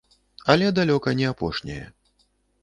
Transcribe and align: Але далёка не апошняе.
Але 0.53 0.71
далёка 0.79 1.13
не 1.19 1.27
апошняе. 1.33 1.79